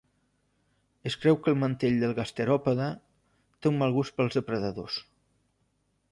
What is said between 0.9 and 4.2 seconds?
Es creu que el mantell del gasteròpode té un mal gust